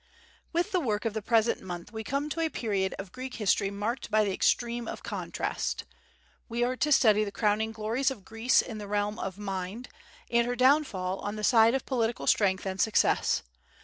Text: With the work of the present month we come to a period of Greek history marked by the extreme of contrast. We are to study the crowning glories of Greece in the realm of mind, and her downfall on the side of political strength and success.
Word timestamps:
With 0.51 0.71
the 0.71 0.79
work 0.79 1.05
of 1.05 1.13
the 1.13 1.21
present 1.21 1.61
month 1.61 1.93
we 1.93 2.03
come 2.03 2.27
to 2.31 2.39
a 2.39 2.49
period 2.49 2.95
of 2.97 3.11
Greek 3.11 3.35
history 3.35 3.69
marked 3.69 4.09
by 4.09 4.23
the 4.23 4.33
extreme 4.33 4.87
of 4.87 5.03
contrast. 5.03 5.83
We 6.49 6.63
are 6.63 6.75
to 6.77 6.91
study 6.91 7.23
the 7.23 7.31
crowning 7.31 7.71
glories 7.71 8.09
of 8.09 8.25
Greece 8.25 8.63
in 8.63 8.79
the 8.79 8.87
realm 8.87 9.19
of 9.19 9.37
mind, 9.37 9.89
and 10.31 10.47
her 10.47 10.55
downfall 10.55 11.19
on 11.19 11.35
the 11.35 11.43
side 11.43 11.75
of 11.75 11.85
political 11.85 12.25
strength 12.25 12.65
and 12.65 12.81
success. 12.81 13.43